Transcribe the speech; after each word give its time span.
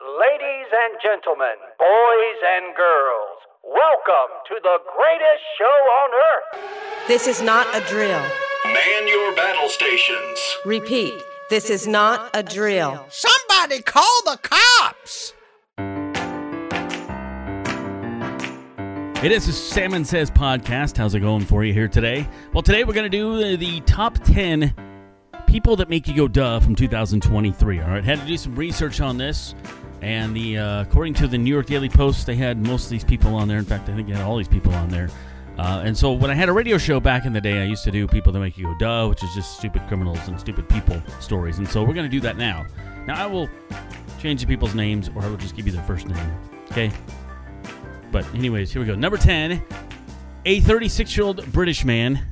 Ladies 0.00 0.70
and 0.70 0.96
gentlemen, 1.02 1.56
boys 1.76 2.40
and 2.56 2.76
girls, 2.76 3.38
welcome 3.64 4.30
to 4.46 4.54
the 4.62 4.78
greatest 4.94 5.42
show 5.58 5.64
on 5.66 6.10
earth. 6.14 7.08
This 7.08 7.26
is 7.26 7.42
not 7.42 7.66
a 7.74 7.80
drill. 7.88 8.22
Man 8.64 9.08
your 9.08 9.34
battle 9.34 9.68
stations. 9.68 10.38
Repeat, 10.64 11.14
this 11.50 11.68
is 11.68 11.88
not 11.88 12.30
a 12.32 12.44
drill. 12.44 13.04
Somebody 13.08 13.82
call 13.82 14.22
the 14.24 14.38
cops! 14.40 15.32
It 19.24 19.32
is 19.32 19.48
a 19.48 19.52
Salmon 19.52 20.04
Says 20.04 20.30
podcast. 20.30 20.96
How's 20.96 21.16
it 21.16 21.20
going 21.20 21.44
for 21.44 21.64
you 21.64 21.72
here 21.72 21.88
today? 21.88 22.24
Well, 22.52 22.62
today 22.62 22.84
we're 22.84 22.92
going 22.94 23.10
to 23.10 23.18
do 23.18 23.36
the, 23.36 23.56
the 23.56 23.80
top 23.80 24.14
10 24.22 24.72
people 25.48 25.74
that 25.76 25.88
make 25.88 26.06
you 26.06 26.14
go 26.14 26.28
duh 26.28 26.60
from 26.60 26.76
2023. 26.76 27.80
All 27.80 27.88
right, 27.88 28.04
had 28.04 28.20
to 28.20 28.26
do 28.26 28.36
some 28.36 28.54
research 28.54 29.00
on 29.00 29.18
this. 29.18 29.56
And 30.00 30.34
the 30.34 30.58
uh, 30.58 30.82
according 30.82 31.14
to 31.14 31.26
the 31.26 31.38
New 31.38 31.52
York 31.52 31.66
Daily 31.66 31.88
Post, 31.88 32.26
they 32.26 32.36
had 32.36 32.64
most 32.64 32.84
of 32.84 32.90
these 32.90 33.04
people 33.04 33.34
on 33.34 33.48
there. 33.48 33.58
In 33.58 33.64
fact, 33.64 33.88
I 33.88 33.94
think 33.94 34.08
they 34.08 34.14
had 34.14 34.22
all 34.22 34.36
these 34.36 34.48
people 34.48 34.72
on 34.74 34.88
there. 34.88 35.08
Uh, 35.58 35.82
and 35.84 35.96
so 35.96 36.12
when 36.12 36.30
I 36.30 36.34
had 36.34 36.48
a 36.48 36.52
radio 36.52 36.78
show 36.78 37.00
back 37.00 37.26
in 37.26 37.32
the 37.32 37.40
day, 37.40 37.60
I 37.60 37.64
used 37.64 37.82
to 37.84 37.90
do 37.90 38.06
people 38.06 38.32
that 38.32 38.38
make 38.38 38.56
you 38.56 38.64
go 38.64 38.74
duh, 38.78 39.08
which 39.08 39.24
is 39.24 39.34
just 39.34 39.56
stupid 39.56 39.82
criminals 39.88 40.28
and 40.28 40.38
stupid 40.38 40.68
people 40.68 41.02
stories. 41.20 41.58
And 41.58 41.68
so 41.68 41.82
we're 41.82 41.94
going 41.94 42.06
to 42.06 42.10
do 42.10 42.20
that 42.20 42.36
now. 42.36 42.64
Now 43.06 43.20
I 43.20 43.26
will 43.26 43.48
change 44.20 44.40
the 44.40 44.46
people's 44.46 44.76
names, 44.76 45.10
or 45.16 45.22
I 45.22 45.28
will 45.28 45.36
just 45.36 45.56
give 45.56 45.66
you 45.66 45.72
their 45.72 45.82
first 45.82 46.06
name. 46.06 46.38
Okay. 46.70 46.92
But 48.12 48.24
anyways, 48.34 48.72
here 48.72 48.80
we 48.80 48.86
go. 48.86 48.94
Number 48.94 49.16
ten, 49.16 49.62
a 50.44 50.60
36 50.60 51.16
year 51.16 51.26
old 51.26 51.44
British 51.52 51.84
man 51.84 52.24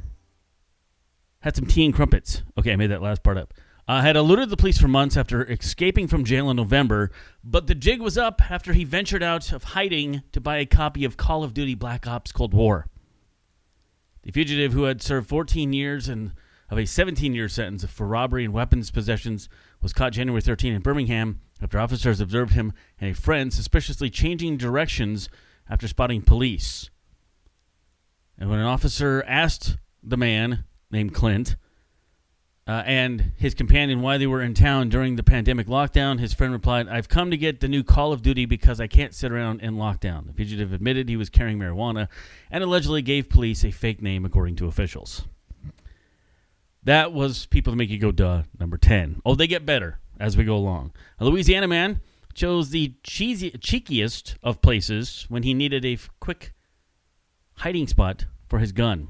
had 1.40 1.56
some 1.56 1.66
tea 1.66 1.84
and 1.84 1.94
crumpets. 1.94 2.42
Okay, 2.56 2.72
I 2.72 2.76
made 2.76 2.90
that 2.92 3.02
last 3.02 3.24
part 3.24 3.38
up 3.38 3.52
uh, 3.88 4.00
had 4.00 4.16
eluded 4.16 4.50
the 4.50 4.56
police 4.56 4.78
for 4.78 4.88
months 4.88 5.16
after 5.16 5.44
escaping 5.50 6.08
from 6.08 6.24
jail 6.24 6.50
in 6.50 6.56
November, 6.56 7.10
but 7.44 7.66
the 7.66 7.74
jig 7.74 8.00
was 8.00 8.18
up 8.18 8.50
after 8.50 8.72
he 8.72 8.84
ventured 8.84 9.22
out 9.22 9.52
of 9.52 9.62
hiding 9.62 10.22
to 10.32 10.40
buy 10.40 10.56
a 10.56 10.66
copy 10.66 11.04
of 11.04 11.16
Call 11.16 11.44
of 11.44 11.54
Duty 11.54 11.74
Black 11.74 12.06
Ops 12.06 12.32
Cold 12.32 12.52
War. 12.52 12.86
The 14.22 14.32
fugitive, 14.32 14.72
who 14.72 14.84
had 14.84 15.02
served 15.02 15.28
14 15.28 15.72
years 15.72 16.08
and 16.08 16.32
of 16.68 16.78
a 16.78 16.84
17 16.84 17.32
year 17.32 17.48
sentence 17.48 17.84
for 17.84 18.08
robbery 18.08 18.44
and 18.44 18.52
weapons 18.52 18.90
possessions, 18.90 19.48
was 19.80 19.92
caught 19.92 20.12
January 20.12 20.42
13 20.42 20.72
in 20.72 20.82
Birmingham 20.82 21.40
after 21.62 21.78
officers 21.78 22.20
observed 22.20 22.54
him 22.54 22.72
and 23.00 23.10
a 23.10 23.14
friend 23.14 23.52
suspiciously 23.52 24.10
changing 24.10 24.56
directions 24.56 25.28
after 25.70 25.86
spotting 25.86 26.22
police. 26.22 26.90
And 28.36 28.50
when 28.50 28.58
an 28.58 28.66
officer 28.66 29.22
asked 29.28 29.76
the 30.02 30.16
man 30.16 30.64
named 30.90 31.14
Clint 31.14 31.54
uh, 32.66 32.82
and 32.84 33.32
his 33.36 33.54
companion 33.54 34.02
why 34.02 34.18
they 34.18 34.26
were 34.26 34.42
in 34.42 34.52
town 34.52 34.88
during 34.88 35.14
the 35.14 35.22
pandemic 35.22 35.68
lockdown. 35.68 36.18
His 36.18 36.34
friend 36.34 36.52
replied, 36.52 36.88
I've 36.88 37.08
come 37.08 37.30
to 37.30 37.36
get 37.36 37.60
the 37.60 37.68
new 37.68 37.84
Call 37.84 38.12
of 38.12 38.22
Duty 38.22 38.44
because 38.44 38.80
I 38.80 38.88
can't 38.88 39.14
sit 39.14 39.30
around 39.30 39.60
in 39.60 39.76
lockdown. 39.76 40.26
The 40.26 40.32
fugitive 40.32 40.72
admitted 40.72 41.08
he 41.08 41.16
was 41.16 41.30
carrying 41.30 41.58
marijuana 41.58 42.08
and 42.50 42.64
allegedly 42.64 43.02
gave 43.02 43.28
police 43.28 43.64
a 43.64 43.70
fake 43.70 44.02
name, 44.02 44.24
according 44.24 44.56
to 44.56 44.66
officials. 44.66 45.24
That 46.82 47.12
was 47.12 47.46
people 47.46 47.72
to 47.72 47.76
make 47.76 47.90
you 47.90 47.98
go 47.98 48.10
duh, 48.10 48.42
number 48.58 48.78
10. 48.78 49.22
Oh, 49.24 49.34
they 49.34 49.46
get 49.46 49.66
better 49.66 50.00
as 50.18 50.36
we 50.36 50.44
go 50.44 50.56
along. 50.56 50.92
A 51.20 51.24
Louisiana 51.24 51.68
man 51.68 52.00
chose 52.34 52.70
the 52.70 52.94
cheesy, 53.02 53.52
cheekiest 53.52 54.34
of 54.42 54.60
places 54.60 55.26
when 55.28 55.44
he 55.44 55.54
needed 55.54 55.84
a 55.84 55.94
f- 55.94 56.10
quick 56.20 56.52
hiding 57.58 57.86
spot 57.86 58.26
for 58.48 58.58
his 58.58 58.72
gun. 58.72 59.08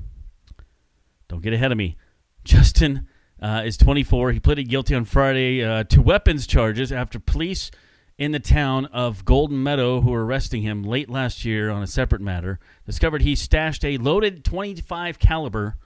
Don't 1.29 1.43
get 1.43 1.53
ahead 1.53 1.73
of 1.73 1.79
me. 1.79 1.97
Justin 2.45 3.09
uh, 3.41 3.63
is 3.65 3.77
24. 3.77 4.33
He 4.33 4.41
pleaded 4.41 4.69
guilty 4.69 4.95
on 4.95 5.05
Friday 5.05 5.63
uh, 5.63 5.85
to 5.85 6.01
weapons 6.03 6.47
charges 6.47 6.93
after 6.93 7.19
police 7.19 7.71
in 8.19 8.33
the 8.33 8.41
town 8.41 8.87
of 8.87 9.25
Golden 9.25 9.63
Meadow, 9.63 10.01
who 10.01 10.11
were 10.11 10.25
arresting 10.25 10.63
him 10.63 10.83
late 10.83 11.11
last 11.11 11.45
year 11.45 11.69
on 11.69 11.83
a 11.83 11.87
separate 11.87 12.23
matter, 12.23 12.59
discovered 12.87 13.23
he 13.23 13.35
stashed 13.35 13.85
a 13.85 13.99
loaded 13.99 14.45
25 14.45 15.19
caliber 15.19 15.77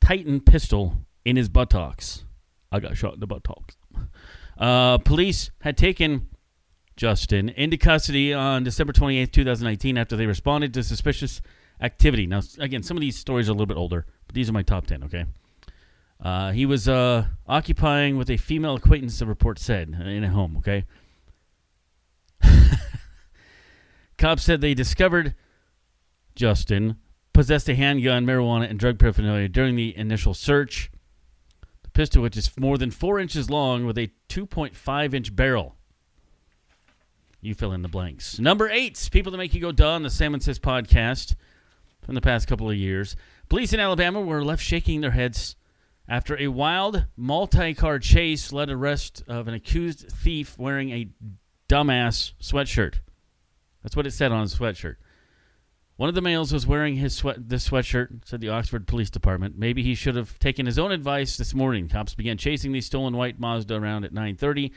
Titan 0.00 0.40
pistol 0.40 1.06
in 1.24 1.36
his 1.36 1.48
buttocks. 1.48 2.24
I 2.70 2.80
got 2.80 2.96
shot 2.96 3.14
in 3.14 3.20
the 3.20 3.26
buttocks. 3.26 3.76
Uh, 4.58 4.98
police 4.98 5.50
had 5.60 5.76
taken 5.76 6.28
Justin 6.96 7.48
into 7.50 7.76
custody 7.76 8.34
on 8.34 8.64
December 8.64 8.92
28, 8.92 9.32
2019, 9.32 9.96
after 9.96 10.16
they 10.16 10.26
responded 10.26 10.74
to 10.74 10.82
suspicious 10.82 11.40
activity. 11.80 12.26
Now, 12.26 12.42
again, 12.58 12.82
some 12.82 12.96
of 12.96 13.00
these 13.00 13.16
stories 13.16 13.48
are 13.48 13.52
a 13.52 13.54
little 13.54 13.66
bit 13.66 13.76
older, 13.76 14.04
but 14.26 14.34
these 14.34 14.50
are 14.50 14.52
my 14.52 14.62
top 14.62 14.86
10, 14.86 15.04
okay? 15.04 15.24
Uh, 16.20 16.50
he 16.52 16.66
was 16.66 16.88
uh, 16.88 17.26
occupying 17.46 18.16
with 18.16 18.28
a 18.28 18.36
female 18.36 18.74
acquaintance, 18.74 19.18
the 19.18 19.26
report 19.26 19.58
said, 19.58 19.88
in 19.88 20.24
a 20.24 20.30
home, 20.30 20.56
okay? 20.56 20.84
Cops 24.18 24.42
said 24.42 24.60
they 24.60 24.74
discovered 24.74 25.34
Justin 26.34 26.96
possessed 27.32 27.68
a 27.68 27.74
handgun, 27.76 28.26
marijuana, 28.26 28.68
and 28.68 28.80
drug 28.80 28.98
paraphernalia 28.98 29.48
during 29.48 29.76
the 29.76 29.96
initial 29.96 30.34
search. 30.34 30.90
The 31.84 31.90
pistol, 31.90 32.22
which 32.22 32.36
is 32.36 32.50
more 32.58 32.76
than 32.76 32.90
four 32.90 33.20
inches 33.20 33.48
long 33.48 33.86
with 33.86 33.96
a 33.96 34.10
2.5 34.28 35.14
inch 35.14 35.36
barrel. 35.36 35.76
You 37.40 37.54
fill 37.54 37.72
in 37.72 37.82
the 37.82 37.88
blanks. 37.88 38.40
Number 38.40 38.68
eight, 38.68 39.08
people 39.12 39.30
that 39.30 39.38
make 39.38 39.54
you 39.54 39.60
go 39.60 39.70
duh 39.70 39.92
on 39.92 40.02
the 40.02 40.10
Salmon 40.10 40.40
Says 40.40 40.58
podcast 40.58 41.36
from 42.02 42.16
the 42.16 42.20
past 42.20 42.48
couple 42.48 42.68
of 42.68 42.74
years. 42.74 43.14
Police 43.48 43.72
in 43.72 43.78
Alabama 43.78 44.20
were 44.20 44.42
left 44.42 44.60
shaking 44.60 45.00
their 45.00 45.12
heads 45.12 45.54
after 46.08 46.38
a 46.40 46.48
wild 46.48 47.04
multi-car 47.16 47.98
chase 47.98 48.52
led 48.52 48.70
arrest 48.70 49.22
of 49.28 49.46
an 49.46 49.54
accused 49.54 50.08
thief 50.10 50.58
wearing 50.58 50.90
a 50.90 51.08
dumbass 51.68 52.32
sweatshirt. 52.40 53.00
That's 53.82 53.94
what 53.94 54.06
it 54.06 54.12
said 54.12 54.32
on 54.32 54.42
his 54.42 54.54
sweatshirt. 54.54 54.96
One 55.96 56.08
of 56.08 56.14
the 56.14 56.22
males 56.22 56.52
was 56.52 56.66
wearing 56.66 56.96
his 56.96 57.14
sweat 57.14 57.48
this 57.48 57.68
sweatshirt, 57.68 58.24
said 58.24 58.40
the 58.40 58.50
Oxford 58.50 58.86
Police 58.86 59.10
Department. 59.10 59.58
Maybe 59.58 59.82
he 59.82 59.94
should 59.94 60.14
have 60.14 60.38
taken 60.38 60.64
his 60.64 60.78
own 60.78 60.92
advice 60.92 61.36
this 61.36 61.54
morning. 61.54 61.88
Cops 61.88 62.14
began 62.14 62.38
chasing 62.38 62.72
the 62.72 62.80
stolen 62.80 63.16
white 63.16 63.40
Mazda 63.40 63.74
around 63.74 64.04
at 64.04 64.14
9:30 64.14 64.72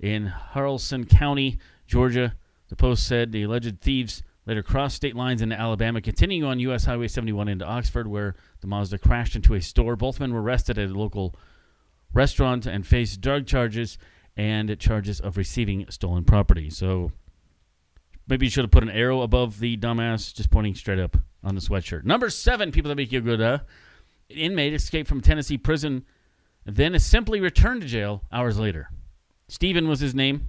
in 0.00 0.32
Haralson 0.54 1.08
County, 1.08 1.58
Georgia. 1.86 2.34
The 2.68 2.76
Post 2.76 3.06
said 3.06 3.32
the 3.32 3.42
alleged 3.42 3.82
thieves 3.82 4.22
later 4.46 4.62
crossed 4.62 4.96
state 4.96 5.14
lines 5.14 5.42
into 5.42 5.58
Alabama, 5.58 6.00
continuing 6.00 6.44
on 6.44 6.58
U.S. 6.60 6.84
Highway 6.84 7.08
71 7.08 7.48
into 7.48 7.64
Oxford, 7.64 8.08
where 8.08 8.34
the 8.60 8.66
Mazda 8.66 8.98
crashed 8.98 9.36
into 9.36 9.54
a 9.54 9.60
store. 9.60 9.96
Both 9.96 10.20
men 10.20 10.32
were 10.32 10.42
arrested 10.42 10.78
at 10.78 10.90
a 10.90 10.98
local 10.98 11.34
restaurant 12.12 12.66
and 12.66 12.86
faced 12.86 13.20
drug 13.20 13.46
charges 13.46 13.98
and 14.36 14.78
charges 14.78 15.20
of 15.20 15.36
receiving 15.36 15.86
stolen 15.90 16.24
property. 16.24 16.70
So 16.70 17.12
maybe 18.26 18.46
you 18.46 18.50
should 18.50 18.64
have 18.64 18.70
put 18.70 18.82
an 18.82 18.90
arrow 18.90 19.22
above 19.22 19.60
the 19.60 19.76
dumbass, 19.76 20.34
just 20.34 20.50
pointing 20.50 20.74
straight 20.74 20.98
up 20.98 21.16
on 21.44 21.54
the 21.54 21.60
sweatshirt. 21.60 22.04
Number 22.04 22.30
seven, 22.30 22.72
people 22.72 22.88
that 22.88 22.96
make 22.96 23.12
you 23.12 23.20
go 23.20 23.36
duh. 23.36 23.58
An 24.30 24.36
inmate 24.36 24.74
escaped 24.74 25.08
from 25.08 25.20
Tennessee 25.20 25.58
prison, 25.58 26.04
then 26.64 26.98
simply 26.98 27.40
returned 27.40 27.82
to 27.82 27.88
jail 27.88 28.22
hours 28.32 28.58
later. 28.58 28.88
Stephen 29.48 29.88
was 29.88 30.00
his 30.00 30.14
name. 30.14 30.48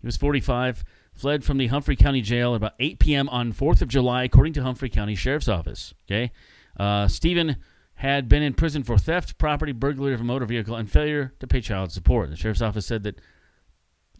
He 0.00 0.06
was 0.06 0.16
45 0.16 0.84
fled 1.16 1.44
from 1.44 1.58
the 1.58 1.66
Humphrey 1.68 1.96
County 1.96 2.20
Jail 2.20 2.52
at 2.52 2.58
about 2.58 2.74
8 2.78 2.98
p.m. 2.98 3.28
on 3.30 3.52
4th 3.52 3.82
of 3.82 3.88
July, 3.88 4.24
according 4.24 4.52
to 4.54 4.62
Humphrey 4.62 4.90
County 4.90 5.14
Sheriff's 5.14 5.48
Office. 5.48 5.94
Okay, 6.06 6.30
uh, 6.78 7.08
Stephen 7.08 7.56
had 7.94 8.28
been 8.28 8.42
in 8.42 8.52
prison 8.52 8.82
for 8.82 8.98
theft, 8.98 9.38
property, 9.38 9.72
burglary 9.72 10.12
of 10.12 10.20
a 10.20 10.24
motor 10.24 10.44
vehicle, 10.44 10.76
and 10.76 10.90
failure 10.90 11.32
to 11.40 11.46
pay 11.46 11.60
child 11.60 11.90
support. 11.90 12.28
The 12.28 12.36
Sheriff's 12.36 12.62
Office 12.62 12.86
said 12.86 13.02
that 13.04 13.20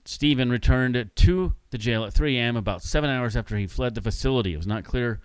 Stephen 0.06 0.50
returned 0.50 1.10
to 1.14 1.52
the 1.70 1.78
jail 1.78 2.04
at 2.04 2.14
3 2.14 2.38
a.m. 2.38 2.56
about 2.56 2.82
seven 2.82 3.10
hours 3.10 3.36
after 3.36 3.56
he 3.56 3.66
fled 3.66 3.94
the 3.94 4.00
facility. 4.00 4.54
It 4.54 4.56
was 4.56 4.66
not 4.66 4.84
clear 4.84 5.20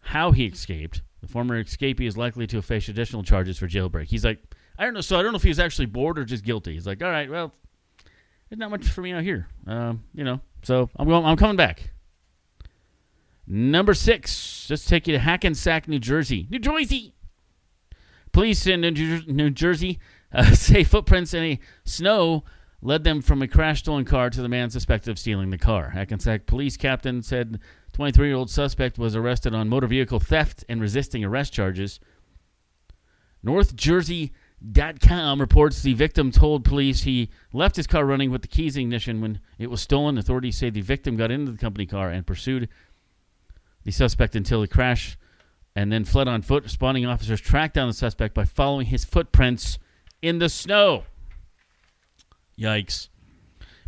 how 0.00 0.30
he 0.30 0.46
escaped. 0.46 1.02
The 1.20 1.28
former 1.28 1.62
escapee 1.62 2.06
is 2.06 2.16
likely 2.16 2.46
to 2.48 2.62
face 2.62 2.88
additional 2.88 3.24
charges 3.24 3.58
for 3.58 3.66
jailbreak. 3.66 4.06
He's 4.06 4.24
like, 4.24 4.38
I 4.78 4.84
don't 4.84 4.94
know. 4.94 5.00
So 5.00 5.18
I 5.18 5.22
don't 5.22 5.32
know 5.32 5.36
if 5.36 5.42
he 5.42 5.48
was 5.48 5.58
actually 5.58 5.86
bored 5.86 6.18
or 6.18 6.24
just 6.24 6.44
guilty. 6.44 6.74
He's 6.74 6.86
like, 6.86 7.02
all 7.02 7.10
right, 7.10 7.28
well, 7.28 7.52
there's 8.48 8.58
not 8.58 8.70
much 8.70 8.88
for 8.88 9.02
me 9.02 9.12
out 9.12 9.22
here. 9.22 9.48
Um, 9.66 10.04
you 10.14 10.24
know, 10.24 10.40
so 10.62 10.88
I'm 10.96 11.08
going. 11.08 11.24
I'm 11.24 11.36
coming 11.36 11.56
back. 11.56 11.90
Number 13.46 13.94
six. 13.94 14.66
Let's 14.68 14.84
take 14.84 15.06
you 15.06 15.14
to 15.14 15.18
Hackensack, 15.18 15.88
New 15.88 15.98
Jersey. 15.98 16.46
New 16.50 16.58
Jersey. 16.58 17.14
Police 18.32 18.66
in 18.66 18.82
New 18.82 19.50
Jersey 19.50 19.98
uh, 20.32 20.50
say 20.54 20.84
footprints 20.84 21.34
in 21.34 21.42
a 21.42 21.60
snow 21.84 22.44
led 22.80 23.02
them 23.04 23.20
from 23.20 23.42
a 23.42 23.48
crash 23.48 23.80
stolen 23.80 24.04
car 24.04 24.30
to 24.30 24.42
the 24.42 24.48
man 24.48 24.70
suspected 24.70 25.10
of 25.10 25.18
stealing 25.18 25.50
the 25.50 25.58
car. 25.58 25.90
Hackensack 25.90 26.46
police 26.46 26.76
captain 26.76 27.22
said 27.22 27.58
23 27.94 28.28
year 28.28 28.36
old 28.36 28.50
suspect 28.50 28.98
was 28.98 29.16
arrested 29.16 29.54
on 29.54 29.68
motor 29.68 29.86
vehicle 29.86 30.20
theft 30.20 30.64
and 30.68 30.80
resisting 30.80 31.24
arrest 31.24 31.52
charges. 31.52 31.98
North 33.42 33.74
Jersey 33.74 34.32
Com 35.00 35.40
reports 35.40 35.82
the 35.82 35.94
victim 35.94 36.32
told 36.32 36.64
police 36.64 37.02
he 37.02 37.30
left 37.52 37.76
his 37.76 37.86
car 37.86 38.04
running 38.04 38.30
with 38.30 38.42
the 38.42 38.48
keys 38.48 38.76
ignition 38.76 39.20
when 39.20 39.40
it 39.58 39.70
was 39.70 39.80
stolen. 39.80 40.18
Authorities 40.18 40.58
say 40.58 40.68
the 40.68 40.80
victim 40.80 41.16
got 41.16 41.30
into 41.30 41.52
the 41.52 41.58
company 41.58 41.86
car 41.86 42.10
and 42.10 42.26
pursued 42.26 42.68
the 43.84 43.92
suspect 43.92 44.34
until 44.34 44.60
he 44.60 44.66
crashed 44.66 45.16
and 45.76 45.92
then 45.92 46.04
fled 46.04 46.26
on 46.26 46.42
foot. 46.42 46.64
Responding 46.64 47.06
officers 47.06 47.40
tracked 47.40 47.74
down 47.74 47.86
the 47.86 47.94
suspect 47.94 48.34
by 48.34 48.44
following 48.44 48.86
his 48.86 49.04
footprints 49.04 49.78
in 50.22 50.40
the 50.40 50.48
snow. 50.48 51.04
Yikes. 52.58 53.08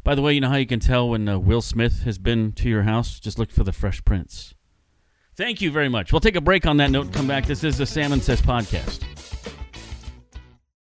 By 0.05 0.15
the 0.15 0.23
way, 0.23 0.33
you 0.33 0.41
know 0.41 0.49
how 0.49 0.57
you 0.57 0.67
can 0.67 0.81
tell 0.81 1.09
when 1.09 1.29
uh, 1.29 1.39
Will 1.39 1.61
Smith 1.61 2.05
has 2.05 2.17
been 2.17 2.53
to 2.53 2.69
your 2.69 2.85
house? 2.85 3.19
Just 3.19 3.39
look 3.39 3.51
for 3.51 3.65
the 3.65 3.73
Fresh 3.73 4.05
prints. 4.05 4.55
Thank 5.35 5.61
you 5.61 5.71
very 5.71 5.89
much. 5.89 6.13
We'll 6.13 6.21
take 6.21 6.37
a 6.37 6.41
break 6.41 6.65
on 6.65 6.77
that 6.79 6.91
note 6.91 7.07
and 7.07 7.15
come 7.15 7.27
back. 7.27 7.47
This 7.47 7.65
is 7.65 7.77
the 7.77 7.87
Salmon 7.87 8.21
Says 8.21 8.41
podcast. 8.41 9.30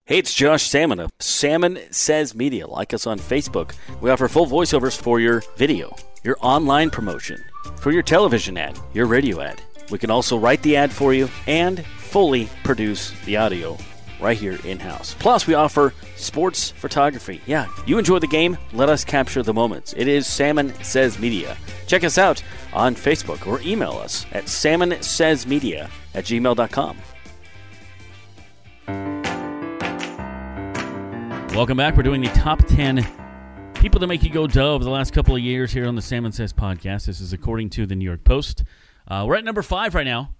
Hey, 0.07 0.19
it's 0.19 0.35
Josh 0.35 0.69
Salmon 0.69 0.99
of 0.99 1.11
Salmon 1.17 1.79
Says 1.89 2.35
Media. 2.35 2.67
Like 2.67 2.93
us 2.93 3.07
on 3.07 3.17
Facebook. 3.17 3.73
We 4.01 4.11
offer 4.11 4.27
full 4.27 4.45
voiceovers 4.45 4.95
for 4.95 5.19
your 5.19 5.41
video, 5.57 5.95
your 6.23 6.37
online 6.41 6.91
promotion, 6.91 7.43
for 7.77 7.91
your 7.91 8.03
television 8.03 8.55
ad, 8.55 8.77
your 8.93 9.07
radio 9.07 9.41
ad. 9.41 9.63
We 9.89 9.97
can 9.97 10.11
also 10.11 10.37
write 10.37 10.61
the 10.61 10.75
ad 10.75 10.91
for 10.91 11.15
you 11.15 11.27
and 11.47 11.83
fully 11.97 12.47
produce 12.63 13.19
the 13.25 13.37
audio 13.37 13.79
right 14.21 14.37
here 14.37 14.59
in 14.63 14.77
house. 14.77 15.15
Plus, 15.17 15.47
we 15.47 15.55
offer 15.55 15.91
sports 16.17 16.69
photography. 16.69 17.41
Yeah, 17.47 17.65
you 17.87 17.97
enjoy 17.97 18.19
the 18.19 18.27
game, 18.27 18.59
let 18.73 18.89
us 18.89 19.03
capture 19.03 19.41
the 19.41 19.55
moments. 19.55 19.95
It 19.97 20.07
is 20.07 20.27
Salmon 20.27 20.71
Says 20.83 21.17
Media. 21.17 21.57
Check 21.87 22.03
us 22.03 22.19
out 22.19 22.43
on 22.73 22.93
Facebook 22.93 23.47
or 23.47 23.59
email 23.61 23.93
us 23.93 24.27
at 24.33 24.43
salmonsaysmedia 24.43 25.89
at 26.13 26.25
gmail.com. 26.25 26.97
Welcome 31.55 31.77
back. 31.77 31.95
We're 31.95 32.03
doing 32.03 32.19
the 32.19 32.27
top 32.31 32.65
10 32.65 33.07
people 33.75 33.97
that 34.01 34.07
make 34.07 34.23
you 34.23 34.29
go 34.29 34.45
duh 34.45 34.73
over 34.73 34.83
the 34.83 34.89
last 34.89 35.13
couple 35.13 35.37
of 35.37 35.41
years 35.41 35.71
here 35.71 35.87
on 35.87 35.95
the 35.95 36.01
Salmon 36.01 36.33
Says 36.33 36.51
podcast. 36.51 37.05
This 37.05 37.21
is 37.21 37.31
according 37.31 37.69
to 37.71 37.85
the 37.85 37.95
New 37.95 38.03
York 38.03 38.25
Post. 38.25 38.65
Uh, 39.07 39.23
we're 39.25 39.35
at 39.37 39.45
number 39.45 39.61
five 39.61 39.95
right 39.95 40.03
now. 40.03 40.35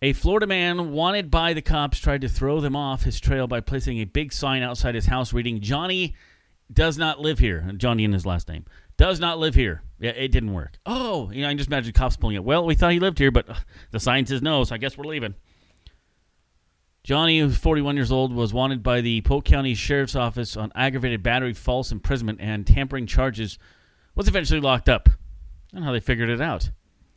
A 0.00 0.12
Florida 0.12 0.46
man 0.46 0.92
wanted 0.92 1.28
by 1.28 1.54
the 1.54 1.60
cops 1.60 1.98
tried 1.98 2.20
to 2.20 2.28
throw 2.28 2.60
them 2.60 2.76
off 2.76 3.02
his 3.02 3.18
trail 3.18 3.48
by 3.48 3.58
placing 3.58 3.98
a 3.98 4.04
big 4.04 4.32
sign 4.32 4.62
outside 4.62 4.94
his 4.94 5.06
house 5.06 5.32
reading, 5.32 5.60
Johnny 5.60 6.14
does 6.72 6.96
not 6.96 7.18
live 7.18 7.40
here. 7.40 7.68
Johnny 7.76 8.04
in 8.04 8.12
his 8.12 8.24
last 8.24 8.48
name. 8.48 8.64
Does 8.96 9.18
not 9.18 9.40
live 9.40 9.56
here. 9.56 9.82
Yeah, 9.98 10.10
it 10.12 10.28
didn't 10.28 10.54
work. 10.54 10.78
Oh, 10.86 11.32
you 11.32 11.42
know, 11.42 11.48
I 11.48 11.54
just 11.54 11.68
imagine 11.68 11.92
cops 11.94 12.16
pulling 12.16 12.36
it. 12.36 12.44
Well, 12.44 12.64
we 12.64 12.76
thought 12.76 12.92
he 12.92 13.00
lived 13.00 13.18
here, 13.18 13.32
but 13.32 13.50
uh, 13.50 13.54
the 13.90 13.98
sign 13.98 14.24
says 14.24 14.40
no, 14.40 14.62
so 14.62 14.76
I 14.76 14.78
guess 14.78 14.96
we're 14.96 15.10
leaving. 15.10 15.34
Johnny, 17.04 17.40
who's 17.40 17.56
41 17.56 17.96
years 17.96 18.12
old, 18.12 18.34
was 18.34 18.52
wanted 18.52 18.82
by 18.82 19.00
the 19.00 19.20
Polk 19.22 19.44
County 19.44 19.74
Sheriff's 19.74 20.16
Office 20.16 20.56
on 20.56 20.72
aggravated 20.74 21.22
battery, 21.22 21.54
false 21.54 21.92
imprisonment, 21.92 22.40
and 22.40 22.66
tampering 22.66 23.06
charges. 23.06 23.58
Was 24.14 24.28
eventually 24.28 24.60
locked 24.60 24.88
up. 24.88 25.08
And 25.72 25.84
how 25.84 25.92
they 25.92 26.00
figured 26.00 26.28
it 26.28 26.40
out. 26.40 26.70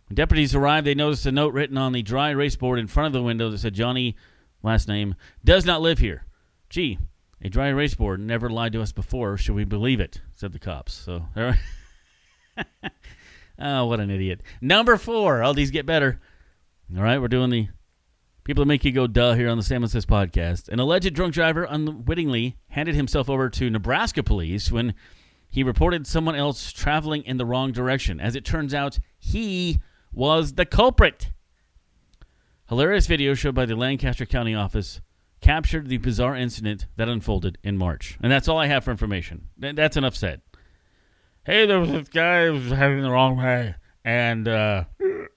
When 0.08 0.16
deputies 0.16 0.54
arrived, 0.54 0.86
they 0.86 0.94
noticed 0.94 1.26
a 1.26 1.32
note 1.32 1.54
written 1.54 1.78
on 1.78 1.94
the 1.94 2.04
dry 2.04 2.30
erase 2.32 2.56
board 2.56 2.80
in 2.80 2.88
front 2.88 3.08
of 3.08 3.14
the 3.14 3.24
window 3.24 3.50
that 3.50 3.58
said 3.58 3.74
Johnny, 3.74 4.16
last 4.62 4.88
name, 4.88 5.16
does 5.44 5.66
not 5.66 5.82
live 5.82 6.00
here. 6.00 6.26
Gee, 6.70 7.00
a 7.42 7.50
dry 7.50 7.70
erase 7.70 7.96
board 7.96 8.20
never 8.20 8.50
lied 8.50 8.74
to 8.74 8.82
us 8.82 8.92
before. 8.92 9.38
Should 9.38 9.56
we 9.56 9.64
believe 9.64 10.00
it? 10.00 10.22
said 10.34 10.54
the 10.54 10.60
cops. 10.60 10.94
So, 10.94 11.26
oh, 13.60 13.86
what 13.86 14.00
an 14.00 14.12
idiot. 14.12 14.42
Number 14.62 14.98
four. 14.98 15.42
All 15.42 15.54
these 15.54 15.72
get 15.72 15.86
better. 15.86 16.20
All 16.96 17.04
right, 17.04 17.20
we're 17.20 17.28
doing 17.30 17.50
the 17.50 17.70
People 18.44 18.64
that 18.64 18.68
make 18.68 18.84
you 18.84 18.92
go 18.92 19.06
duh 19.06 19.36
here 19.36 19.50
on 19.50 19.58
the 19.58 19.64
Salmon 19.64 19.88
Says 19.88 20.06
podcast. 20.06 20.68
An 20.70 20.80
alleged 20.80 21.14
drunk 21.14 21.34
driver 21.34 21.64
unwittingly 21.64 22.58
handed 22.70 22.96
himself 22.96 23.30
over 23.30 23.50
to 23.52 23.70
Nebraska 23.70 24.24
police 24.24 24.72
when 24.72 24.96
he 25.50 25.62
reported 25.62 26.08
someone 26.08 26.36
else 26.36 26.72
traveling 26.72 27.24
in 27.24 27.38
the 27.38 27.46
wrong 27.46 27.72
direction. 27.72 28.20
As 28.20 28.36
it 28.36 28.44
turns 28.44 28.74
out, 28.74 28.98
he 29.20 29.80
was 30.12 30.54
the 30.54 30.66
culprit. 30.66 31.32
Hilarious 32.68 33.06
video 33.06 33.36
showed 33.36 33.54
by 33.54 33.68
the 33.68 33.76
Lancaster 33.76 34.26
County 34.26 34.56
office 34.56 35.02
captured 35.42 35.88
the 35.88 35.98
bizarre 35.98 36.36
incident 36.36 36.88
that 36.96 37.10
unfolded 37.10 37.60
in 37.64 37.78
March. 37.78 38.18
And 38.24 38.32
that's 38.32 38.48
all 38.48 38.58
I 38.58 38.68
have 38.68 38.84
for 38.84 38.92
information. 38.92 39.50
That's 39.58 39.98
enough 39.98 40.16
said. 40.16 40.42
Hey, 41.44 41.68
there 41.68 41.80
was 41.80 41.92
this 41.92 42.08
guy 42.08 42.46
who 42.48 42.54
was 42.54 42.70
heading 42.70 43.02
the 43.02 43.12
wrong 43.12 43.38
way, 43.38 43.76
and 44.06 44.48
uh, 44.48 44.86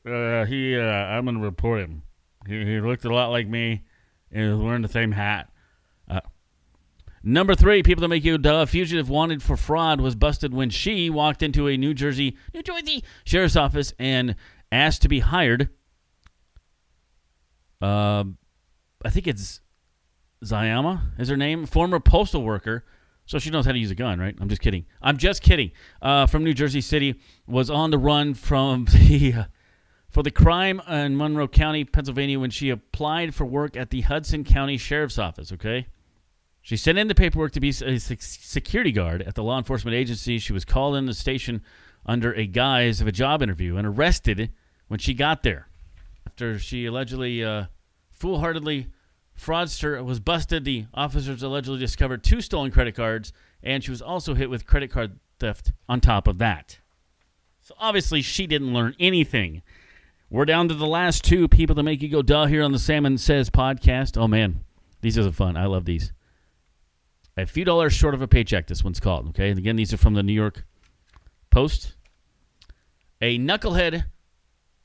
uh, 0.06 0.44
he, 0.44 0.78
uh, 0.78 0.82
I'm 0.82 1.24
going 1.24 1.36
to 1.36 1.42
report 1.42 1.80
him. 1.80 2.02
He, 2.46 2.64
he 2.64 2.80
looked 2.80 3.04
a 3.04 3.12
lot 3.12 3.30
like 3.30 3.48
me. 3.48 3.82
And 4.30 4.56
was 4.56 4.64
wearing 4.64 4.82
the 4.82 4.88
same 4.88 5.12
hat. 5.12 5.48
Uh, 6.08 6.20
number 7.22 7.54
three, 7.54 7.82
people 7.82 8.02
that 8.02 8.08
make 8.08 8.24
you 8.24 8.36
duh. 8.36 8.66
Fugitive 8.66 9.08
wanted 9.08 9.42
for 9.42 9.56
fraud 9.56 10.00
was 10.00 10.16
busted 10.16 10.52
when 10.52 10.70
she 10.70 11.08
walked 11.08 11.42
into 11.42 11.68
a 11.68 11.76
New 11.76 11.94
Jersey, 11.94 12.36
New 12.52 12.62
Jersey 12.62 13.04
sheriff's 13.24 13.54
office 13.54 13.92
and 13.98 14.34
asked 14.72 15.02
to 15.02 15.08
be 15.08 15.20
hired. 15.20 15.68
Uh, 17.80 18.24
I 19.04 19.10
think 19.10 19.28
it's 19.28 19.60
Zayama 20.44 21.00
is 21.18 21.28
her 21.28 21.36
name, 21.36 21.66
former 21.66 22.00
postal 22.00 22.42
worker. 22.42 22.84
So 23.26 23.38
she 23.38 23.50
knows 23.50 23.64
how 23.64 23.72
to 23.72 23.78
use 23.78 23.90
a 23.90 23.94
gun, 23.94 24.18
right? 24.18 24.36
I'm 24.38 24.48
just 24.48 24.60
kidding. 24.60 24.84
I'm 25.00 25.16
just 25.16 25.42
kidding. 25.42 25.70
Uh, 26.02 26.26
from 26.26 26.44
New 26.44 26.52
Jersey 26.52 26.82
City, 26.82 27.20
was 27.46 27.70
on 27.70 27.90
the 27.90 27.98
run 27.98 28.34
from 28.34 28.84
the 28.92 29.34
uh, 29.34 29.44
for 30.14 30.22
the 30.22 30.30
crime 30.30 30.80
in 30.88 31.16
Monroe 31.16 31.48
County, 31.48 31.84
Pennsylvania, 31.84 32.38
when 32.38 32.50
she 32.50 32.70
applied 32.70 33.34
for 33.34 33.44
work 33.44 33.76
at 33.76 33.90
the 33.90 34.02
Hudson 34.02 34.44
County 34.44 34.78
Sheriff's 34.78 35.18
Office. 35.18 35.50
Okay. 35.50 35.88
She 36.62 36.76
sent 36.76 36.98
in 36.98 37.08
the 37.08 37.16
paperwork 37.16 37.52
to 37.52 37.60
be 37.60 37.70
a 37.70 37.98
security 37.98 38.92
guard 38.92 39.22
at 39.22 39.34
the 39.34 39.42
law 39.42 39.58
enforcement 39.58 39.96
agency. 39.96 40.38
She 40.38 40.52
was 40.52 40.64
called 40.64 40.94
in 40.94 41.06
the 41.06 41.12
station 41.12 41.62
under 42.06 42.32
a 42.32 42.46
guise 42.46 43.00
of 43.00 43.08
a 43.08 43.12
job 43.12 43.42
interview 43.42 43.76
and 43.76 43.86
arrested 43.86 44.52
when 44.86 45.00
she 45.00 45.14
got 45.14 45.42
there. 45.42 45.66
After 46.26 46.60
she 46.60 46.86
allegedly, 46.86 47.44
uh, 47.44 47.64
foolhardily, 48.12 48.86
fraudster 49.38 50.02
was 50.02 50.20
busted, 50.20 50.64
the 50.64 50.86
officers 50.94 51.42
allegedly 51.42 51.80
discovered 51.80 52.22
two 52.22 52.40
stolen 52.40 52.70
credit 52.70 52.94
cards, 52.94 53.32
and 53.64 53.82
she 53.82 53.90
was 53.90 54.00
also 54.00 54.34
hit 54.34 54.48
with 54.48 54.64
credit 54.64 54.92
card 54.92 55.18
theft 55.40 55.72
on 55.88 56.00
top 56.00 56.28
of 56.28 56.38
that. 56.38 56.78
So 57.60 57.74
obviously, 57.78 58.22
she 58.22 58.46
didn't 58.46 58.72
learn 58.72 58.94
anything 59.00 59.62
we're 60.34 60.44
down 60.44 60.66
to 60.66 60.74
the 60.74 60.84
last 60.84 61.22
two 61.22 61.46
people 61.46 61.76
to 61.76 61.82
make 61.84 62.02
you 62.02 62.08
go 62.08 62.20
duh 62.20 62.46
here 62.46 62.64
on 62.64 62.72
the 62.72 62.78
Salmon 62.78 63.16
Says 63.16 63.50
podcast. 63.50 64.20
Oh, 64.20 64.26
man. 64.26 64.64
These 65.00 65.16
are 65.16 65.22
the 65.22 65.30
fun. 65.30 65.56
I 65.56 65.66
love 65.66 65.84
these. 65.84 66.12
A 67.36 67.46
few 67.46 67.64
dollars 67.64 67.92
short 67.92 68.14
of 68.14 68.22
a 68.22 68.26
paycheck, 68.26 68.66
this 68.66 68.82
one's 68.82 68.98
called. 68.98 69.28
Okay. 69.28 69.50
And 69.50 69.58
again, 69.58 69.76
these 69.76 69.92
are 69.92 69.96
from 69.96 70.14
the 70.14 70.24
New 70.24 70.32
York 70.32 70.64
Post. 71.50 71.94
A 73.20 73.38
knucklehead 73.38 74.06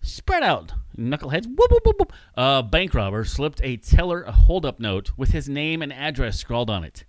spread 0.02 0.44
out. 0.44 0.72
Knuckleheads. 0.96 1.48
Whoop, 1.48 1.72
whoop, 1.72 2.14
whoop, 2.38 2.70
bank 2.70 2.94
robber 2.94 3.26
slipped 3.26 3.60
a 3.64 3.78
teller 3.78 4.22
a 4.22 4.32
holdup 4.32 4.80
note 4.80 5.14
with 5.18 5.32
his 5.32 5.50
name 5.50 5.82
and 5.82 5.92
address 5.92 6.38
scrawled 6.38 6.70
on 6.70 6.84
it. 6.84 7.06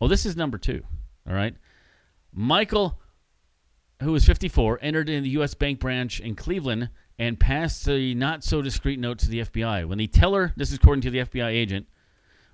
Well, 0.00 0.08
this 0.08 0.26
is 0.26 0.36
number 0.36 0.58
two. 0.58 0.82
All 1.26 1.34
right. 1.34 1.54
Michael, 2.30 3.00
who 4.02 4.12
was 4.12 4.26
54, 4.26 4.80
entered 4.82 5.08
in 5.08 5.22
the 5.22 5.30
U.S. 5.30 5.54
Bank 5.54 5.80
branch 5.80 6.20
in 6.20 6.34
Cleveland 6.34 6.90
and 7.18 7.40
passed 7.40 7.84
the 7.84 8.14
not 8.14 8.44
so 8.44 8.60
discreet 8.62 8.98
note 8.98 9.18
to 9.18 9.28
the 9.28 9.40
FBI. 9.40 9.86
When 9.86 9.98
the 9.98 10.06
teller, 10.06 10.52
this 10.56 10.70
is 10.70 10.76
according 10.76 11.02
to 11.02 11.10
the 11.10 11.20
FBI 11.20 11.48
agent, 11.48 11.86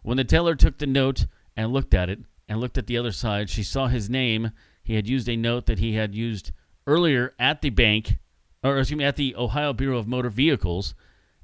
when 0.03 0.17
the 0.17 0.25
teller 0.25 0.55
took 0.55 0.79
the 0.79 0.87
note 0.87 1.27
and 1.57 1.73
looked 1.73 1.95
at 1.95 2.09
it 2.09 2.21
and 2.49 2.61
looked 2.61 2.79
at 2.79 2.87
the 2.87 2.99
other 2.99 3.13
side, 3.13 3.51
she 3.51 3.63
saw 3.63 3.87
his 3.89 4.11
name. 4.11 4.51
He 4.83 4.95
had 4.95 5.09
used 5.09 5.29
a 5.29 5.37
note 5.37 5.67
that 5.67 5.79
he 5.79 5.95
had 5.95 6.15
used 6.15 6.53
earlier 6.87 7.35
at 7.39 7.63
the 7.63 7.71
bank, 7.71 8.17
or 8.63 8.79
excuse 8.79 8.99
me, 8.99 9.05
at 9.05 9.17
the 9.17 9.35
Ohio 9.37 9.73
Bureau 9.73 9.99
of 9.99 10.09
Motor 10.09 10.31
Vehicles, 10.31 10.95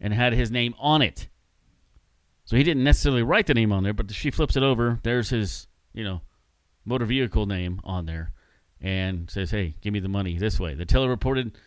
and 0.01 0.13
had 0.13 0.33
his 0.33 0.51
name 0.51 0.75
on 0.79 1.03
it. 1.03 1.29
So 2.45 2.57
he 2.57 2.63
didn't 2.63 2.85
necessarily 2.85 3.23
write 3.23 3.47
the 3.47 3.55
name 3.55 3.73
on 3.73 3.83
there, 3.83 3.93
but 3.93 4.11
she 4.11 4.31
flips 4.31 4.57
it 4.57 4.63
over. 4.63 4.99
There's 5.03 5.31
his, 5.31 5.67
you 5.93 6.03
know, 6.03 6.23
motor 6.85 7.05
vehicle 7.05 7.47
name 7.47 7.81
on 7.85 8.07
there, 8.07 8.33
and 8.81 9.31
says, 9.31 9.51
"Hey, 9.51 9.75
give 9.83 9.93
me 9.93 10.01
the 10.01 10.09
money 10.09 10.39
this 10.39 10.59
way." 10.59 10.75
The 10.75 10.87
teller 10.87 11.09
reported 11.09 11.59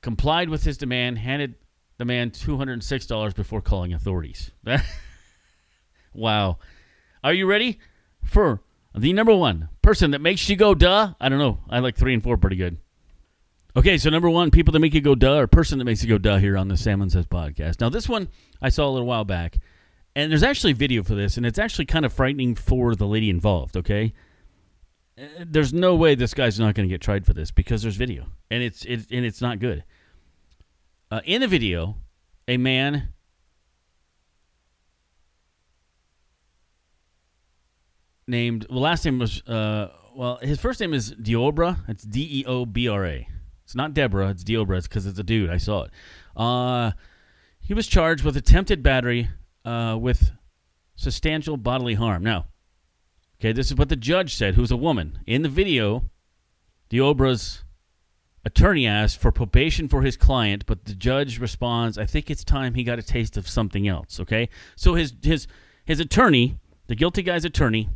complied 0.00 0.48
with 0.48 0.64
his 0.64 0.76
demand, 0.76 1.18
handed 1.18 1.54
the 1.98 2.04
man 2.04 2.30
$206 2.30 3.34
before 3.34 3.60
calling 3.60 3.92
authorities. 3.92 4.50
wow. 6.14 6.58
Are 7.22 7.34
you 7.34 7.46
ready 7.46 7.78
for 8.24 8.62
the 8.94 9.12
number 9.12 9.34
one 9.34 9.68
person 9.82 10.12
that 10.12 10.20
makes 10.20 10.48
you 10.48 10.56
go 10.56 10.74
duh? 10.74 11.14
I 11.20 11.28
don't 11.28 11.38
know. 11.38 11.58
I 11.68 11.80
like 11.80 11.96
three 11.96 12.14
and 12.14 12.22
four 12.22 12.36
pretty 12.36 12.56
good. 12.56 12.78
Okay, 13.76 13.98
so 13.98 14.10
number 14.10 14.28
one, 14.28 14.50
people 14.50 14.72
that 14.72 14.80
make 14.80 14.94
you 14.94 15.00
go 15.00 15.14
duh, 15.14 15.36
or 15.36 15.46
person 15.46 15.78
that 15.78 15.84
makes 15.84 16.02
you 16.02 16.08
go 16.08 16.18
duh 16.18 16.38
here 16.38 16.56
on 16.56 16.66
the 16.66 16.76
Salmon 16.76 17.08
Says 17.08 17.26
podcast. 17.26 17.80
Now, 17.80 17.88
this 17.88 18.08
one 18.08 18.28
I 18.60 18.68
saw 18.68 18.88
a 18.88 18.90
little 18.90 19.06
while 19.06 19.24
back, 19.24 19.58
and 20.16 20.30
there's 20.30 20.42
actually 20.42 20.72
video 20.72 21.04
for 21.04 21.14
this, 21.14 21.36
and 21.36 21.46
it's 21.46 21.58
actually 21.58 21.86
kind 21.86 22.04
of 22.04 22.12
frightening 22.12 22.56
for 22.56 22.96
the 22.96 23.06
lady 23.06 23.30
involved, 23.30 23.76
okay? 23.76 24.12
There's 25.46 25.72
no 25.72 25.94
way 25.94 26.14
this 26.14 26.34
guy's 26.34 26.58
not 26.58 26.74
going 26.74 26.88
to 26.88 26.92
get 26.92 27.00
tried 27.00 27.26
for 27.26 27.32
this 27.32 27.50
because 27.50 27.82
there's 27.82 27.96
video 27.96 28.26
and 28.50 28.62
it's 28.62 28.84
it, 28.84 29.06
and 29.10 29.24
it's 29.24 29.40
not 29.40 29.58
good. 29.58 29.84
Uh, 31.10 31.20
in 31.24 31.40
the 31.40 31.48
video, 31.48 31.96
a 32.46 32.56
man 32.56 33.08
named 38.26 38.66
well 38.70 38.80
last 38.80 39.04
name 39.04 39.18
was 39.18 39.42
uh, 39.42 39.90
well 40.14 40.38
his 40.42 40.60
first 40.60 40.80
name 40.80 40.94
is 40.94 41.12
Deobra. 41.14 41.78
It's 41.88 42.04
D 42.04 42.40
E 42.40 42.44
O 42.46 42.64
B 42.64 42.88
R 42.88 43.04
A. 43.06 43.28
It's 43.64 43.74
not 43.74 43.94
Deborah. 43.94 44.30
It's 44.30 44.44
Deobra. 44.44 44.78
It's 44.78 44.88
because 44.88 45.06
it's 45.06 45.18
a 45.18 45.24
dude. 45.24 45.50
I 45.50 45.58
saw 45.58 45.84
it. 45.84 45.90
Uh, 46.36 46.92
he 47.60 47.74
was 47.74 47.86
charged 47.86 48.24
with 48.24 48.36
attempted 48.36 48.82
battery 48.82 49.28
uh, 49.64 49.96
with 50.00 50.32
substantial 50.96 51.56
bodily 51.56 51.94
harm. 51.94 52.22
Now, 52.22 52.46
Okay, 53.40 53.52
this 53.52 53.70
is 53.70 53.76
what 53.76 53.88
the 53.88 53.96
judge 53.96 54.34
said, 54.34 54.54
who's 54.54 54.70
a 54.70 54.76
woman. 54.76 55.20
In 55.26 55.40
the 55.40 55.48
video, 55.48 56.10
Deobra's 56.90 57.64
attorney 58.44 58.86
asked 58.86 59.18
for 59.18 59.32
probation 59.32 59.88
for 59.88 60.02
his 60.02 60.14
client, 60.14 60.66
but 60.66 60.84
the 60.84 60.94
judge 60.94 61.38
responds, 61.38 61.96
"I 61.96 62.04
think 62.04 62.30
it's 62.30 62.44
time 62.44 62.74
he 62.74 62.84
got 62.84 62.98
a 62.98 63.02
taste 63.02 63.38
of 63.38 63.48
something 63.48 63.88
else." 63.88 64.20
Okay, 64.20 64.50
so 64.76 64.94
his 64.94 65.14
his 65.22 65.46
his 65.86 66.00
attorney, 66.00 66.58
the 66.88 66.94
guilty 66.94 67.22
guy's 67.22 67.46
attorney, 67.46 67.88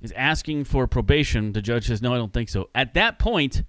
is 0.00 0.12
asking 0.12 0.64
for 0.64 0.86
probation. 0.86 1.52
The 1.52 1.60
judge 1.60 1.88
says, 1.88 2.00
"No, 2.00 2.14
I 2.14 2.16
don't 2.16 2.32
think 2.32 2.48
so." 2.48 2.70
At 2.74 2.94
that 2.94 3.18
point, 3.18 3.64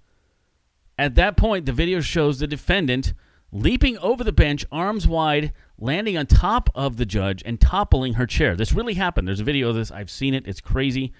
at 0.98 1.16
that 1.16 1.36
point, 1.36 1.66
the 1.66 1.72
video 1.74 2.00
shows 2.00 2.38
the 2.38 2.46
defendant 2.46 3.12
leaping 3.52 3.98
over 3.98 4.22
the 4.24 4.32
bench, 4.32 4.64
arms 4.70 5.06
wide, 5.06 5.52
landing 5.78 6.16
on 6.16 6.26
top 6.26 6.70
of 6.74 6.96
the 6.96 7.06
judge 7.06 7.42
and 7.44 7.60
toppling 7.60 8.14
her 8.14 8.26
chair. 8.26 8.54
This 8.54 8.72
really 8.72 8.94
happened. 8.94 9.26
There's 9.26 9.40
a 9.40 9.44
video 9.44 9.70
of 9.70 9.74
this. 9.74 9.90
I've 9.90 10.10
seen 10.10 10.34
it. 10.34 10.46
It's 10.46 10.60
crazy. 10.60 11.12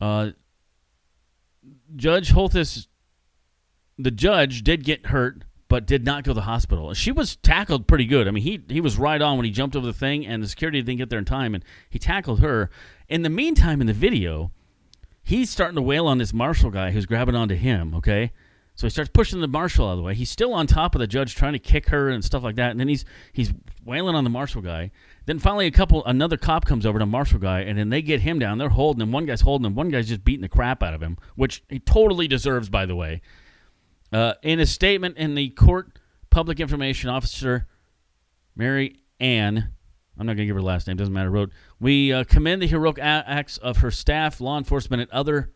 Uh, 0.00 0.30
Judge 1.94 2.32
Holthus, 2.32 2.86
the 3.98 4.10
judge 4.10 4.62
did 4.62 4.84
get 4.84 5.06
hurt, 5.06 5.44
but 5.68 5.86
did 5.86 6.04
not 6.04 6.24
go 6.24 6.30
to 6.30 6.34
the 6.34 6.42
hospital. 6.42 6.92
She 6.94 7.12
was 7.12 7.36
tackled 7.36 7.86
pretty 7.86 8.06
good. 8.06 8.28
I 8.28 8.30
mean, 8.30 8.42
he 8.42 8.60
he 8.68 8.80
was 8.80 8.98
right 8.98 9.20
on 9.20 9.36
when 9.36 9.44
he 9.44 9.50
jumped 9.50 9.74
over 9.74 9.86
the 9.86 9.92
thing, 9.92 10.26
and 10.26 10.42
the 10.42 10.48
security 10.48 10.80
didn't 10.80 10.98
get 10.98 11.10
there 11.10 11.18
in 11.18 11.24
time, 11.24 11.54
and 11.54 11.64
he 11.90 11.98
tackled 11.98 12.40
her. 12.40 12.70
In 13.08 13.22
the 13.22 13.30
meantime, 13.30 13.80
in 13.80 13.86
the 13.86 13.92
video, 13.92 14.52
he's 15.22 15.50
starting 15.50 15.76
to 15.76 15.82
wail 15.82 16.06
on 16.06 16.18
this 16.18 16.32
marshal 16.32 16.70
guy 16.70 16.90
who's 16.90 17.06
grabbing 17.06 17.34
onto 17.34 17.56
him. 17.56 17.94
Okay, 17.94 18.32
so 18.76 18.86
he 18.86 18.90
starts 18.90 19.10
pushing 19.12 19.40
the 19.40 19.48
marshal 19.48 19.88
out 19.88 19.92
of 19.92 19.96
the 19.96 20.02
way. 20.02 20.14
He's 20.14 20.30
still 20.30 20.52
on 20.52 20.66
top 20.66 20.94
of 20.94 20.98
the 20.98 21.06
judge, 21.06 21.34
trying 21.34 21.54
to 21.54 21.58
kick 21.58 21.88
her 21.88 22.10
and 22.10 22.22
stuff 22.22 22.42
like 22.42 22.56
that. 22.56 22.70
And 22.70 22.78
then 22.78 22.88
he's 22.88 23.06
he's 23.32 23.52
wailing 23.84 24.14
on 24.14 24.22
the 24.22 24.30
marshal 24.30 24.60
guy. 24.60 24.90
Then 25.24 25.38
finally, 25.38 25.66
a 25.66 25.70
couple 25.70 26.04
another 26.04 26.36
cop 26.36 26.66
comes 26.66 26.84
over 26.84 26.98
to 26.98 27.06
marshal 27.06 27.38
guy, 27.38 27.60
and 27.60 27.78
then 27.78 27.88
they 27.88 28.02
get 28.02 28.20
him 28.20 28.38
down. 28.38 28.58
They're 28.58 28.68
holding 28.68 29.00
him. 29.00 29.12
One 29.12 29.24
guy's 29.24 29.40
holding 29.40 29.64
him. 29.64 29.74
One 29.74 29.88
guy's 29.88 30.08
just 30.08 30.24
beating 30.24 30.42
the 30.42 30.48
crap 30.48 30.82
out 30.82 30.92
of 30.92 31.02
him, 31.02 31.16
which 31.36 31.64
he 31.70 31.78
totally 31.78 32.28
deserves, 32.28 32.68
by 32.68 32.84
the 32.84 32.94
way. 32.94 33.22
Uh, 34.12 34.34
in 34.42 34.60
a 34.60 34.66
statement 34.66 35.16
in 35.16 35.34
the 35.34 35.48
court, 35.50 35.98
public 36.28 36.60
information 36.60 37.08
officer 37.08 37.66
Mary 38.54 39.00
Ann, 39.20 39.72
I'm 40.18 40.26
not 40.26 40.32
going 40.32 40.38
to 40.38 40.46
give 40.46 40.56
her 40.56 40.62
last 40.62 40.86
name, 40.86 40.98
doesn't 40.98 41.12
matter, 41.12 41.30
wrote, 41.30 41.50
We 41.80 42.12
uh, 42.12 42.24
commend 42.24 42.60
the 42.60 42.66
heroic 42.66 42.98
acts 43.00 43.56
of 43.56 43.78
her 43.78 43.90
staff, 43.90 44.40
law 44.40 44.58
enforcement, 44.58 45.00
and 45.02 45.10
others 45.10 45.46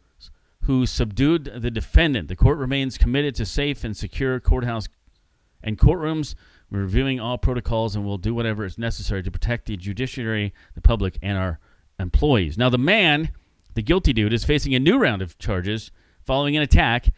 who 0.62 0.87
subdued 0.87 1.45
the 1.45 1.71
defendant. 1.71 2.29
The 2.29 2.37
court 2.37 2.59
remains 2.59 2.99
committed 2.99 3.35
to 3.37 3.47
safe 3.47 3.85
and 3.85 3.97
secure 3.97 4.40
courthouse 4.40 4.88
and 5.62 5.79
courtrooms. 5.79 6.35
We're 6.71 6.81
reviewing 6.81 7.19
all 7.19 7.38
protocols 7.38 7.97
and 7.97 8.05
will 8.05 8.19
do 8.19 8.35
whatever 8.35 8.64
is 8.64 8.79
necessary 8.79 9.23
to 9.23 9.31
protect 9.31 9.67
the 9.67 9.76
judiciary, 9.76 10.55
the 10.75 10.81
public, 10.81 11.19
and 11.23 11.37
our 11.37 11.59
employees. 11.99 12.57
Now, 12.57 12.71
the 12.71 12.79
man, 12.79 13.31
the 13.75 13.83
guilty 13.83 14.12
dude, 14.12 14.33
is 14.33 14.45
facing 14.45 14.75
a 14.75 14.79
new 14.79 14.99
round 14.99 15.23
of 15.23 15.38
charges 15.38 15.90
following 16.25 16.57
an 16.57 16.62
attack, 16.62 17.09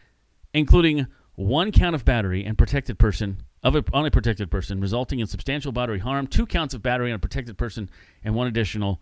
including 0.53 1.07
one 1.35 1.71
count 1.71 1.95
of 1.95 2.05
battery 2.05 2.43
and 2.43 2.57
protected 2.57 2.97
person 2.97 3.43
of 3.63 3.75
a, 3.75 3.83
on 3.93 4.05
a 4.05 4.11
protected 4.11 4.51
person, 4.51 4.81
resulting 4.81 5.19
in 5.19 5.27
substantial 5.27 5.71
bodily 5.71 5.99
harm, 5.99 6.27
two 6.27 6.45
counts 6.45 6.73
of 6.73 6.81
battery 6.81 7.11
on 7.11 7.15
a 7.15 7.19
protected 7.19 7.57
person, 7.57 7.89
and 8.23 8.35
one 8.35 8.47
additional 8.47 9.01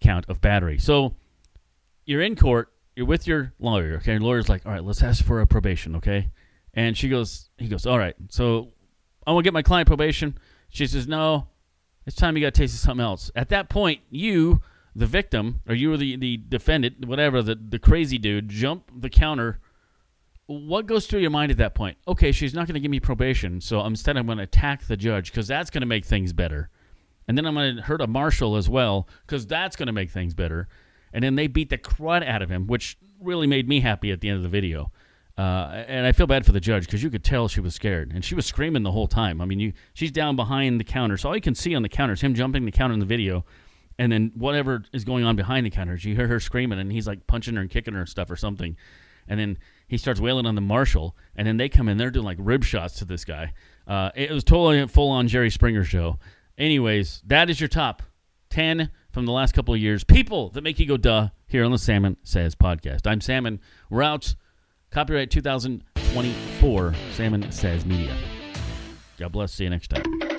count 0.00 0.24
of 0.28 0.40
battery. 0.40 0.78
So 0.78 1.14
you're 2.04 2.22
in 2.22 2.36
court, 2.36 2.72
you're 2.98 3.06
with 3.06 3.28
your 3.28 3.52
lawyer, 3.60 3.94
okay? 3.98 4.14
Your 4.14 4.20
lawyer's 4.20 4.48
like, 4.48 4.66
all 4.66 4.72
right, 4.72 4.82
let's 4.82 5.04
ask 5.04 5.24
for 5.24 5.40
a 5.40 5.46
probation, 5.46 5.94
okay? 5.94 6.32
And 6.74 6.98
she 6.98 7.08
goes, 7.08 7.48
he 7.56 7.68
goes, 7.68 7.86
all 7.86 7.96
right, 7.96 8.16
so 8.28 8.72
I 9.24 9.30
want 9.30 9.44
to 9.44 9.46
get 9.46 9.52
my 9.54 9.62
client 9.62 9.86
probation. 9.86 10.36
She 10.68 10.84
says, 10.84 11.06
no, 11.06 11.46
it's 12.06 12.16
time 12.16 12.36
you 12.36 12.42
got 12.42 12.54
to 12.54 12.60
taste 12.60 12.74
of 12.74 12.80
something 12.80 13.04
else. 13.04 13.30
At 13.36 13.50
that 13.50 13.68
point, 13.68 14.00
you, 14.10 14.62
the 14.96 15.06
victim, 15.06 15.60
or 15.68 15.76
you 15.76 15.90
were 15.90 15.96
the, 15.96 16.16
the 16.16 16.38
defendant, 16.38 17.06
whatever, 17.06 17.40
the, 17.40 17.54
the 17.54 17.78
crazy 17.78 18.18
dude, 18.18 18.48
jump 18.48 18.90
the 19.00 19.08
counter. 19.08 19.60
What 20.46 20.86
goes 20.86 21.06
through 21.06 21.20
your 21.20 21.30
mind 21.30 21.52
at 21.52 21.58
that 21.58 21.76
point? 21.76 21.98
Okay, 22.08 22.32
she's 22.32 22.52
not 22.52 22.66
going 22.66 22.74
to 22.74 22.80
give 22.80 22.90
me 22.90 22.98
probation, 22.98 23.60
so 23.60 23.80
instead 23.86 24.16
I'm 24.16 24.26
going 24.26 24.38
to 24.38 24.44
attack 24.44 24.88
the 24.88 24.96
judge 24.96 25.30
because 25.30 25.46
that's 25.46 25.70
going 25.70 25.82
to 25.82 25.86
make 25.86 26.04
things 26.04 26.32
better. 26.32 26.68
And 27.28 27.38
then 27.38 27.46
I'm 27.46 27.54
going 27.54 27.76
to 27.76 27.82
hurt 27.82 28.00
a 28.00 28.08
marshal 28.08 28.56
as 28.56 28.68
well 28.68 29.06
because 29.24 29.46
that's 29.46 29.76
going 29.76 29.86
to 29.86 29.92
make 29.92 30.10
things 30.10 30.34
better. 30.34 30.66
And 31.12 31.24
then 31.24 31.34
they 31.34 31.46
beat 31.46 31.70
the 31.70 31.78
crud 31.78 32.26
out 32.26 32.42
of 32.42 32.50
him, 32.50 32.66
which 32.66 32.98
really 33.20 33.46
made 33.46 33.68
me 33.68 33.80
happy 33.80 34.12
at 34.12 34.20
the 34.20 34.28
end 34.28 34.36
of 34.36 34.42
the 34.42 34.48
video. 34.48 34.92
Uh, 35.36 35.84
and 35.86 36.04
I 36.04 36.10
feel 36.10 36.26
bad 36.26 36.44
for 36.44 36.50
the 36.50 36.58
judge 36.60 36.86
because 36.86 37.00
you 37.00 37.10
could 37.10 37.22
tell 37.22 37.46
she 37.46 37.60
was 37.60 37.72
scared, 37.72 38.10
and 38.12 38.24
she 38.24 38.34
was 38.34 38.44
screaming 38.44 38.82
the 38.82 38.90
whole 38.90 39.06
time. 39.06 39.40
I 39.40 39.44
mean, 39.44 39.60
you 39.60 39.72
she's 39.94 40.10
down 40.10 40.34
behind 40.34 40.80
the 40.80 40.84
counter, 40.84 41.16
so 41.16 41.28
all 41.28 41.36
you 41.36 41.40
can 41.40 41.54
see 41.54 41.76
on 41.76 41.82
the 41.82 41.88
counter 41.88 42.14
is 42.14 42.20
him 42.20 42.34
jumping 42.34 42.64
the 42.64 42.72
counter 42.72 42.94
in 42.94 42.98
the 42.98 43.06
video, 43.06 43.44
and 44.00 44.10
then 44.10 44.32
whatever 44.34 44.82
is 44.92 45.04
going 45.04 45.22
on 45.22 45.36
behind 45.36 45.64
the 45.64 45.70
counter, 45.70 45.94
you 45.94 46.16
hear 46.16 46.26
her 46.26 46.40
screaming, 46.40 46.80
and 46.80 46.90
he's 46.90 47.06
like 47.06 47.24
punching 47.28 47.54
her 47.54 47.60
and 47.60 47.70
kicking 47.70 47.94
her 47.94 48.00
and 48.00 48.08
stuff 48.08 48.32
or 48.32 48.34
something, 48.34 48.76
and 49.28 49.38
then 49.38 49.58
he 49.86 49.96
starts 49.96 50.18
wailing 50.18 50.44
on 50.44 50.56
the 50.56 50.60
marshal, 50.60 51.16
and 51.36 51.46
then 51.46 51.56
they 51.56 51.68
come 51.68 51.88
in, 51.88 51.98
they're 51.98 52.10
doing 52.10 52.26
like 52.26 52.38
rib 52.40 52.64
shots 52.64 52.94
to 52.94 53.04
this 53.04 53.24
guy. 53.24 53.52
Uh, 53.86 54.10
it 54.16 54.32
was 54.32 54.42
totally 54.42 54.80
a 54.80 54.88
full 54.88 55.10
on 55.10 55.28
Jerry 55.28 55.50
Springer 55.50 55.84
show. 55.84 56.18
Anyways, 56.58 57.22
that 57.28 57.48
is 57.48 57.60
your 57.60 57.68
top 57.68 58.02
ten 58.50 58.90
from 59.18 59.26
the 59.26 59.32
last 59.32 59.52
couple 59.52 59.74
of 59.74 59.80
years. 59.80 60.04
People 60.04 60.50
that 60.50 60.62
make 60.62 60.78
you 60.78 60.86
go 60.86 60.96
duh 60.96 61.30
here 61.48 61.64
on 61.64 61.72
the 61.72 61.78
Salmon 61.78 62.16
Says 62.22 62.54
podcast. 62.54 63.04
I'm 63.04 63.20
Salmon. 63.20 63.58
Out. 63.92 64.36
Copyright 64.92 65.28
2024, 65.32 66.94
Salmon 67.14 67.50
Says 67.50 67.84
Media. 67.84 68.16
God 69.18 69.32
bless. 69.32 69.54
See 69.54 69.64
you 69.64 69.70
next 69.70 69.88
time. 69.88 70.37